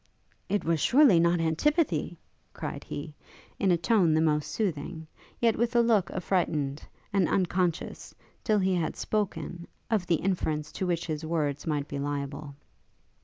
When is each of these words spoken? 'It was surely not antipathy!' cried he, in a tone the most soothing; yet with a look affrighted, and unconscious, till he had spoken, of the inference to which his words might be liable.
'It 0.49 0.65
was 0.65 0.79
surely 0.79 1.19
not 1.19 1.39
antipathy!' 1.39 2.17
cried 2.53 2.83
he, 2.83 3.13
in 3.59 3.69
a 3.69 3.77
tone 3.77 4.15
the 4.15 4.19
most 4.19 4.49
soothing; 4.51 5.05
yet 5.39 5.55
with 5.55 5.75
a 5.75 5.79
look 5.81 6.09
affrighted, 6.09 6.81
and 7.13 7.29
unconscious, 7.29 8.15
till 8.43 8.57
he 8.57 8.73
had 8.73 8.95
spoken, 8.95 9.67
of 9.91 10.07
the 10.07 10.15
inference 10.15 10.71
to 10.71 10.87
which 10.87 11.05
his 11.05 11.23
words 11.23 11.67
might 11.67 11.87
be 11.87 11.99
liable. 11.99 12.55